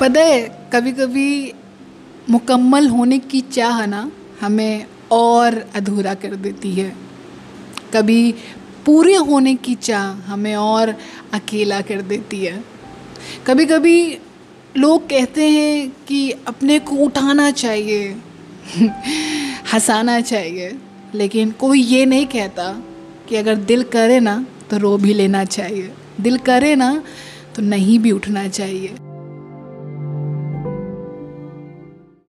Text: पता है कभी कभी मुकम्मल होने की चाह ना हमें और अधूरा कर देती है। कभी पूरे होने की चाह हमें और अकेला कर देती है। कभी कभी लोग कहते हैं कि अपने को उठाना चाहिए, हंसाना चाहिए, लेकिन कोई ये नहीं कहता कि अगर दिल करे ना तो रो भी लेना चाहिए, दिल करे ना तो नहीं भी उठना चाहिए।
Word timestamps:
पता 0.00 0.20
है 0.20 0.68
कभी 0.72 0.92
कभी 0.92 1.52
मुकम्मल 2.30 2.88
होने 2.88 3.18
की 3.18 3.40
चाह 3.40 3.86
ना 3.86 4.10
हमें 4.40 4.86
और 5.12 5.54
अधूरा 5.74 6.14
कर 6.14 6.34
देती 6.34 6.72
है। 6.74 6.92
कभी 7.94 8.34
पूरे 8.86 9.14
होने 9.14 9.54
की 9.54 9.74
चाह 9.74 10.32
हमें 10.32 10.54
और 10.56 10.94
अकेला 11.32 11.80
कर 11.80 12.02
देती 12.02 12.44
है। 12.44 12.64
कभी 13.46 13.66
कभी 13.66 14.18
लोग 14.76 15.08
कहते 15.08 15.48
हैं 15.50 15.90
कि 16.08 16.30
अपने 16.30 16.78
को 16.78 16.96
उठाना 16.96 17.50
चाहिए, 17.50 18.16
हंसाना 19.72 20.20
चाहिए, 20.20 20.78
लेकिन 21.14 21.50
कोई 21.50 21.82
ये 21.82 22.06
नहीं 22.06 22.26
कहता 22.26 22.72
कि 23.28 23.36
अगर 23.36 23.54
दिल 23.54 23.82
करे 23.82 24.20
ना 24.20 24.46
तो 24.70 24.78
रो 24.78 24.96
भी 24.96 25.14
लेना 25.14 25.44
चाहिए, 25.44 25.92
दिल 26.20 26.38
करे 26.38 26.74
ना 26.76 27.02
तो 27.56 27.62
नहीं 27.62 27.98
भी 27.98 28.10
उठना 28.10 28.48
चाहिए। 28.48 29.07